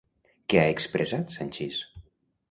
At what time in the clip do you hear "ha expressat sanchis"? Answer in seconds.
0.61-1.77